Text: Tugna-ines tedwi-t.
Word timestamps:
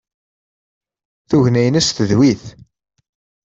Tugna-ines 1.29 1.89
tedwi-t. 1.91 2.43